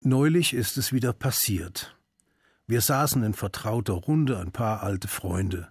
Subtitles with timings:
[0.00, 1.96] Neulich ist es wieder passiert.
[2.68, 5.70] Wir saßen in vertrauter Runde ein paar alte Freunde.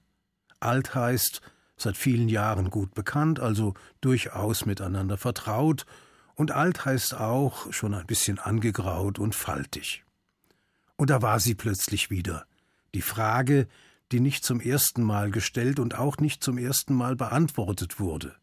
[0.60, 1.42] Alt heißt,
[1.78, 5.86] seit vielen Jahren gut bekannt, also durchaus miteinander vertraut,
[6.36, 10.04] und alt heißt auch schon ein bisschen angegraut und faltig.
[10.98, 12.46] Und da war sie plötzlich wieder,
[12.96, 13.68] die Frage,
[14.12, 18.36] die nicht zum ersten Mal gestellt und auch nicht zum ersten Mal beantwortet wurde.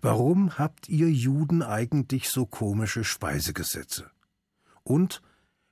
[0.00, 4.11] Warum habt ihr Juden eigentlich so komische Speisegesetze?
[4.84, 5.22] Und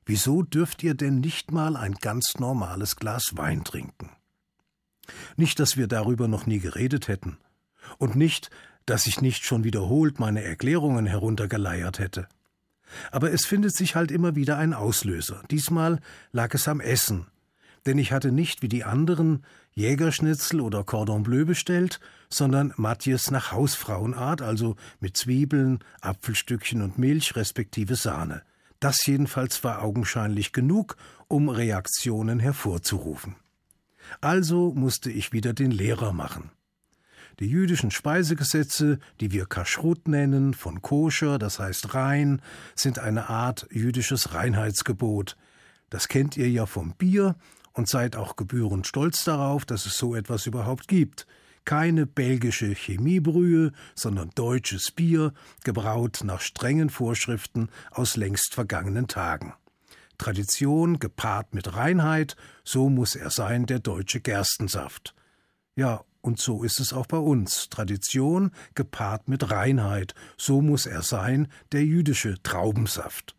[0.06, 4.10] wieso dürft ihr denn nicht mal ein ganz normales Glas Wein trinken?
[5.36, 7.38] Nicht, dass wir darüber noch nie geredet hätten,
[7.98, 8.50] und nicht,
[8.86, 12.28] dass ich nicht schon wiederholt meine Erklärungen heruntergeleiert hätte.
[13.10, 15.42] Aber es findet sich halt immer wieder ein Auslöser.
[15.50, 16.00] Diesmal
[16.32, 17.26] lag es am Essen,
[17.86, 23.52] denn ich hatte nicht wie die anderen Jägerschnitzel oder Cordon Bleu bestellt, sondern Matjes nach
[23.52, 28.42] Hausfrauenart, also mit Zwiebeln, Apfelstückchen und Milch respektive Sahne.
[28.80, 30.96] Das jedenfalls war augenscheinlich genug,
[31.28, 33.36] um Reaktionen hervorzurufen.
[34.20, 36.50] Also musste ich wieder den Lehrer machen.
[37.38, 42.42] Die jüdischen Speisegesetze, die wir Kashrut nennen, von koscher, das heißt rein,
[42.74, 45.36] sind eine Art jüdisches Reinheitsgebot.
[45.88, 47.36] Das kennt ihr ja vom Bier
[47.72, 51.26] und seid auch gebührend stolz darauf, dass es so etwas überhaupt gibt.
[51.64, 55.32] Keine belgische Chemiebrühe, sondern deutsches Bier,
[55.64, 59.54] gebraut nach strengen Vorschriften aus längst vergangenen Tagen.
[60.18, 65.14] Tradition gepaart mit Reinheit, so muss er sein, der deutsche Gerstensaft.
[65.76, 67.68] Ja, und so ist es auch bei uns.
[67.70, 73.34] Tradition gepaart mit Reinheit, so muss er sein, der jüdische Traubensaft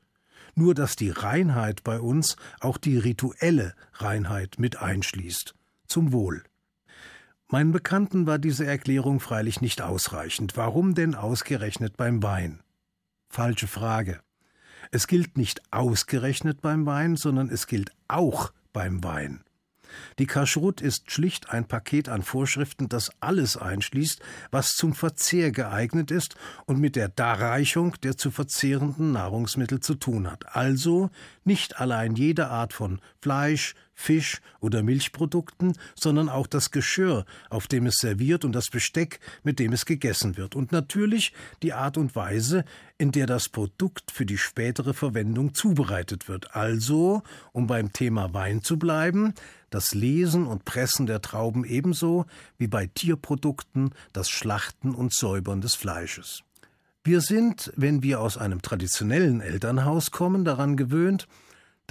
[0.55, 5.55] nur dass die Reinheit bei uns auch die rituelle Reinheit mit einschließt.
[5.87, 6.43] Zum Wohl.
[7.51, 10.55] Meinen Bekannten war diese Erklärung freilich nicht ausreichend.
[10.55, 12.61] Warum denn ausgerechnet beim Wein?
[13.29, 14.21] Falsche Frage.
[14.89, 19.43] Es gilt nicht ausgerechnet beim Wein, sondern es gilt auch beim Wein.
[20.19, 26.11] Die Kashrut ist schlicht ein Paket an Vorschriften, das alles einschließt, was zum Verzehr geeignet
[26.11, 26.35] ist
[26.65, 30.55] und mit der Darreichung der zu verzehrenden Nahrungsmittel zu tun hat.
[30.55, 31.09] Also
[31.43, 37.85] nicht allein jede Art von Fleisch, Fisch oder Milchprodukten, sondern auch das Geschirr, auf dem
[37.85, 40.55] es serviert und das Besteck, mit dem es gegessen wird.
[40.55, 42.65] Und natürlich die Art und Weise,
[42.97, 46.55] in der das Produkt für die spätere Verwendung zubereitet wird.
[46.55, 49.33] Also, um beim Thema Wein zu bleiben,
[49.69, 52.25] das Lesen und Pressen der Trauben ebenso
[52.57, 56.43] wie bei Tierprodukten das Schlachten und Säubern des Fleisches.
[57.03, 61.27] Wir sind, wenn wir aus einem traditionellen Elternhaus kommen, daran gewöhnt,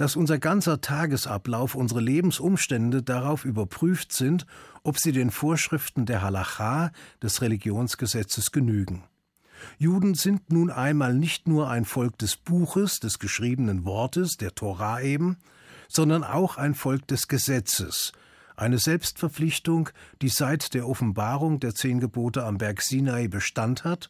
[0.01, 4.47] dass unser ganzer Tagesablauf, unsere Lebensumstände darauf überprüft sind,
[4.81, 6.91] ob sie den Vorschriften der Halacha,
[7.21, 9.03] des Religionsgesetzes, genügen.
[9.77, 15.01] Juden sind nun einmal nicht nur ein Volk des Buches, des geschriebenen Wortes, der Torah
[15.01, 15.37] eben,
[15.87, 18.11] sondern auch ein Volk des Gesetzes,
[18.55, 19.89] eine Selbstverpflichtung,
[20.23, 24.09] die seit der Offenbarung der zehn Gebote am Berg Sinai Bestand hat,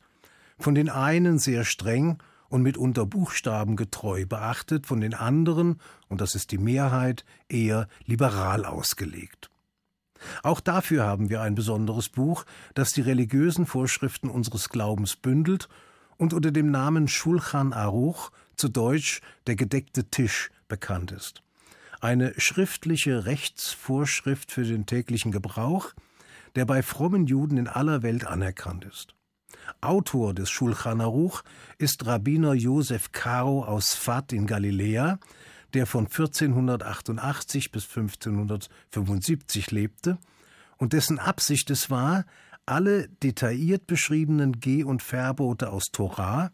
[0.57, 6.51] von den einen sehr streng und mitunter buchstabengetreu beachtet, von den anderen, und das ist
[6.51, 9.49] die Mehrheit, eher liberal ausgelegt.
[10.43, 12.45] Auch dafür haben wir ein besonderes Buch,
[12.75, 15.67] das die religiösen Vorschriften unseres Glaubens bündelt
[16.17, 21.41] und unter dem Namen Schulchan Aruch, zu Deutsch der gedeckte Tisch, bekannt ist
[22.01, 25.93] eine schriftliche Rechtsvorschrift für den täglichen Gebrauch,
[26.55, 29.13] der bei frommen Juden in aller Welt anerkannt ist.
[29.81, 31.43] Autor des Schulchan Aruch
[31.77, 35.19] ist Rabbiner Josef Caro aus Fat in Galiläa,
[35.73, 40.17] der von 1488 bis 1575 lebte
[40.77, 42.25] und dessen Absicht es war,
[42.65, 46.51] alle detailliert beschriebenen Geh- und Verbote aus Torah,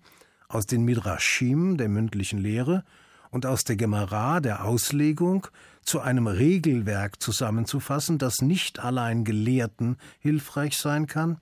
[0.47, 2.83] aus den Midrashim der mündlichen Lehre
[3.29, 5.47] und aus der Gemara, der Auslegung,
[5.83, 11.39] zu einem Regelwerk zusammenzufassen, das nicht allein Gelehrten hilfreich sein kann,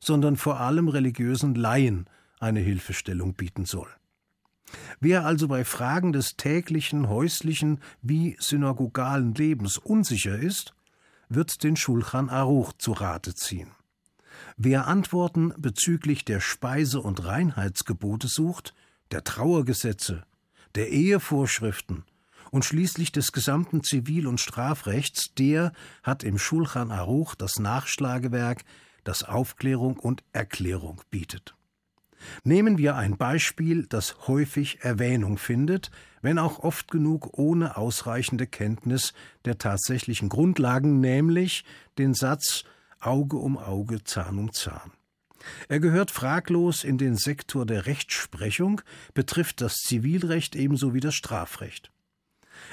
[0.00, 2.08] sondern vor allem religiösen Laien
[2.40, 3.88] eine Hilfestellung bieten soll.
[5.00, 10.74] Wer also bei Fragen des täglichen, häuslichen wie synagogalen Lebens unsicher ist,
[11.28, 13.70] wird den Schulchan Aruch zu Rate ziehen.
[14.56, 18.74] Wer Antworten bezüglich der Speise- und Reinheitsgebote sucht,
[19.10, 20.24] der Trauergesetze,
[20.74, 22.04] der Ehevorschriften
[22.50, 25.72] und schließlich des gesamten Zivil- und Strafrechts, der
[26.02, 28.64] hat im Schulchan Aruch das Nachschlagewerk,
[29.08, 31.54] das Aufklärung und Erklärung bietet.
[32.44, 35.90] Nehmen wir ein Beispiel, das häufig Erwähnung findet,
[36.20, 39.14] wenn auch oft genug ohne ausreichende Kenntnis
[39.46, 41.64] der tatsächlichen Grundlagen, nämlich
[41.96, 42.64] den Satz
[43.00, 44.92] Auge um Auge, Zahn um Zahn.
[45.68, 48.82] Er gehört fraglos in den Sektor der Rechtsprechung,
[49.14, 51.90] betrifft das Zivilrecht ebenso wie das Strafrecht.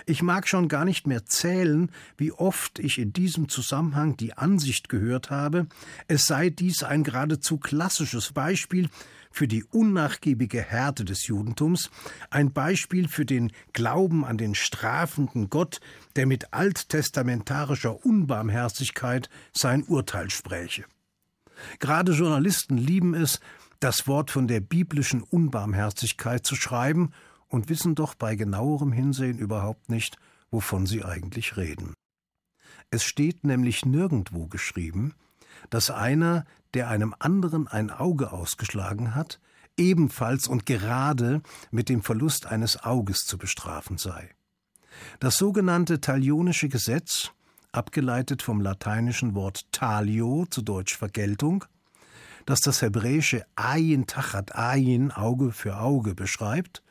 [0.06, 4.90] Ich mag schon gar nicht mehr zählen, wie oft ich in diesem Zusammenhang die Ansicht
[4.90, 5.68] gehört habe,
[6.08, 8.90] es sei dies ein geradezu klassisches Beispiel
[9.32, 11.90] für die unnachgiebige Härte des Judentums,
[12.30, 15.82] ein Beispiel für den Glauben an den strafenden Gott,
[16.16, 20.86] der mit alttestamentarischer Unbarmherzigkeit sein Urteil spräche.
[21.80, 23.42] Gerade Journalisten lieben es,
[23.82, 27.12] das Wort von der biblischen Unbarmherzigkeit zu schreiben
[27.48, 30.18] und wissen doch bei genauerem Hinsehen überhaupt nicht,
[30.52, 31.94] wovon sie eigentlich reden.
[32.92, 35.14] Es steht nämlich nirgendwo geschrieben,
[35.70, 39.40] dass einer, der einem anderen ein Auge ausgeschlagen hat,
[39.78, 44.30] ebenfalls und gerade mit dem Verlust eines Auges zu bestrafen sei.
[45.20, 47.32] Das sogenannte talionische Gesetz,
[47.72, 51.66] abgeleitet vom lateinischen Wort talio, zu Deutsch Vergeltung,
[52.46, 56.84] das das hebräische Ayin tachat Ayin, Auge für Auge, beschreibt,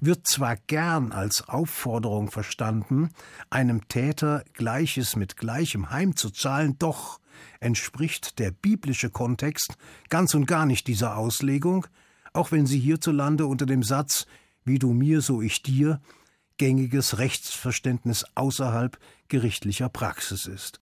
[0.00, 3.10] wird zwar gern als Aufforderung verstanden,
[3.50, 7.20] einem Täter Gleiches mit Gleichem heimzuzahlen, doch
[7.60, 9.76] entspricht der biblische Kontext
[10.08, 11.86] ganz und gar nicht dieser Auslegung,
[12.32, 14.26] auch wenn sie hierzulande unter dem Satz
[14.64, 16.00] Wie du mir, so ich dir
[16.58, 20.80] gängiges Rechtsverständnis außerhalb gerichtlicher Praxis ist.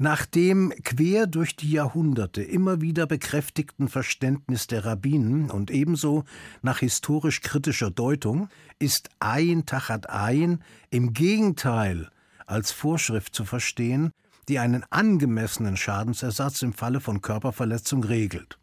[0.00, 6.22] Nach dem quer durch die Jahrhunderte immer wieder bekräftigten Verständnis der Rabbinen und ebenso
[6.62, 8.48] nach historisch kritischer Deutung
[8.78, 12.10] ist Ein Tachat Ein im Gegenteil
[12.46, 14.12] als Vorschrift zu verstehen,
[14.48, 18.56] die einen angemessenen Schadensersatz im Falle von Körperverletzung regelt.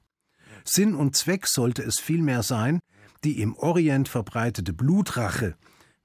[0.64, 2.80] Sinn und Zweck sollte es vielmehr sein,
[3.26, 5.56] die im Orient verbreitete Blutrache,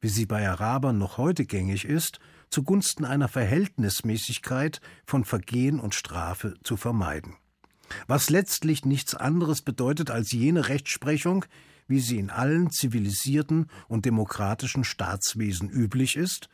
[0.00, 2.18] wie sie bei Arabern noch heute gängig ist,
[2.50, 7.36] zugunsten einer Verhältnismäßigkeit von Vergehen und Strafe zu vermeiden.
[8.06, 11.44] Was letztlich nichts anderes bedeutet als jene Rechtsprechung,
[11.88, 16.48] wie sie in allen zivilisierten und demokratischen Staatswesen üblich ist,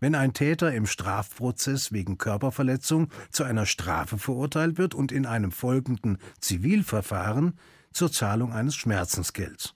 [0.00, 5.50] wenn ein Täter im Strafprozess wegen Körperverletzung zu einer Strafe verurteilt wird und in einem
[5.50, 7.58] folgenden Zivilverfahren
[7.92, 9.74] zur Zahlung eines Schmerzensgelds.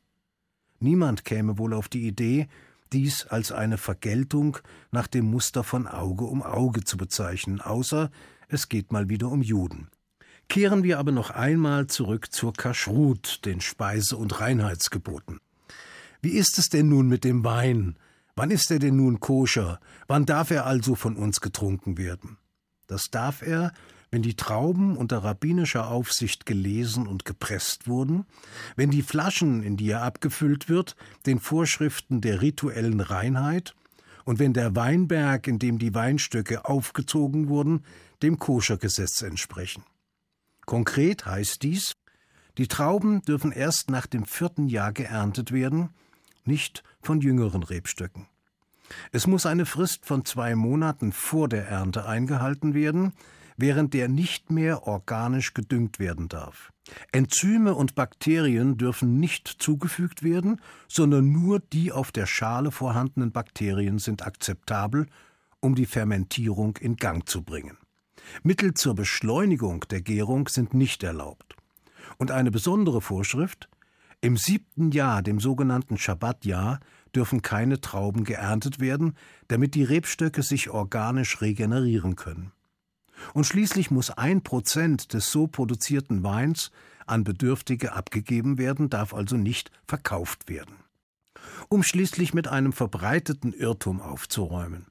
[0.78, 2.48] Niemand käme wohl auf die Idee,
[2.92, 4.58] dies als eine Vergeltung
[4.90, 8.10] nach dem Muster von Auge um Auge zu bezeichnen, außer
[8.48, 9.88] es geht mal wieder um Juden.
[10.48, 15.40] Kehren wir aber noch einmal zurück zur Kaschrut, den Speise- und Reinheitsgeboten.
[16.20, 17.96] Wie ist es denn nun mit dem Wein?
[18.36, 19.80] Wann ist er denn nun koscher?
[20.06, 22.38] Wann darf er also von uns getrunken werden?
[22.86, 23.72] Das darf er,
[24.12, 28.26] wenn die Trauben unter rabbinischer Aufsicht gelesen und gepresst wurden,
[28.76, 33.75] wenn die Flaschen, in die er abgefüllt wird, den Vorschriften der rituellen Reinheit
[34.25, 37.85] und wenn der Weinberg, in dem die Weinstöcke aufgezogen wurden,
[38.23, 39.82] dem Koschergesetz entsprechen.
[40.67, 41.94] Konkret heißt dies,
[42.59, 45.88] die Trauben dürfen erst nach dem vierten Jahr geerntet werden,
[46.44, 48.26] nicht von jüngeren Rebstöcken.
[49.11, 53.14] Es muss eine Frist von zwei Monaten vor der Ernte eingehalten werden,
[53.56, 56.72] während der nicht mehr organisch gedüngt werden darf.
[57.12, 63.99] Enzyme und Bakterien dürfen nicht zugefügt werden, sondern nur die auf der Schale vorhandenen Bakterien
[63.99, 65.06] sind akzeptabel,
[65.60, 67.78] um die Fermentierung in Gang zu bringen.
[68.43, 71.56] Mittel zur Beschleunigung der Gärung sind nicht erlaubt.
[72.19, 73.69] Und eine besondere Vorschrift
[74.20, 76.78] im siebten Jahr, dem sogenannten Schabbatjahr,
[77.14, 79.16] dürfen keine Trauben geerntet werden,
[79.49, 82.52] damit die Rebstöcke sich organisch regenerieren können.
[83.35, 86.71] Und schließlich muss ein Prozent des so produzierten Weins
[87.07, 90.76] an Bedürftige abgegeben werden, darf also nicht verkauft werden.
[91.69, 94.87] Um schließlich mit einem verbreiteten Irrtum aufzuräumen.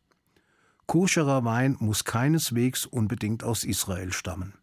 [0.87, 4.53] Koscherer Wein muss keineswegs unbedingt aus Israel stammen.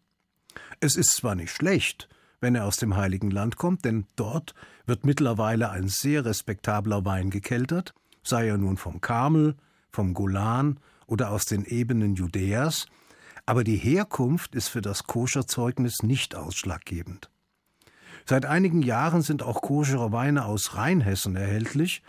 [0.79, 2.07] Es ist zwar nicht schlecht,
[2.39, 4.53] wenn er aus dem Heiligen Land kommt, denn dort
[4.85, 9.55] wird mittlerweile ein sehr respektabler Wein gekeltert, sei er nun vom Karmel,
[9.91, 12.85] vom Golan oder aus den Ebenen Judäas,
[13.49, 17.31] aber die Herkunft ist für das Koscherzeugnis nicht ausschlaggebend.
[18.27, 22.03] Seit einigen Jahren sind auch koschere Weine aus Rheinhessen erhältlich,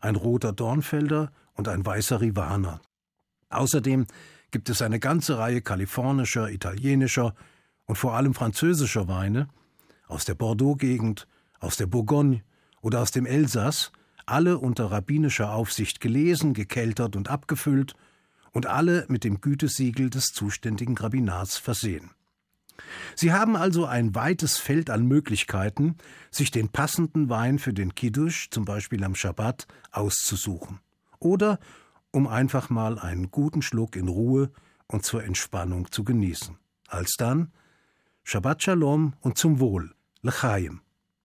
[0.00, 2.80] ein roter Dornfelder und ein weißer Rivaner.
[3.48, 4.06] Außerdem
[4.52, 7.34] gibt es eine ganze Reihe kalifornischer, italienischer
[7.86, 9.48] und vor allem französischer Weine
[10.06, 11.26] aus der Bordeaux-Gegend,
[11.58, 12.44] aus der Bourgogne
[12.82, 13.90] oder aus dem Elsass,
[14.26, 17.96] alle unter rabbinischer Aufsicht gelesen, gekeltert und abgefüllt
[18.54, 22.12] und alle mit dem Gütesiegel des zuständigen Rabbinats versehen.
[23.14, 25.96] Sie haben also ein weites Feld an Möglichkeiten,
[26.30, 30.80] sich den passenden Wein für den Kiddush, zum Beispiel am Schabbat, auszusuchen.
[31.18, 31.58] Oder
[32.10, 34.50] um einfach mal einen guten Schluck in Ruhe
[34.86, 36.56] und zur Entspannung zu genießen.
[36.88, 37.52] Alsdann
[38.22, 39.94] Shabbat Shalom und zum Wohl.
[40.22, 40.83] L'chaim.